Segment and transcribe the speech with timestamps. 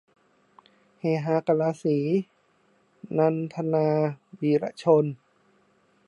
[0.99, 1.97] เฮฮากะลาสี-
[3.17, 3.87] นันทนา
[4.39, 5.05] วีระชน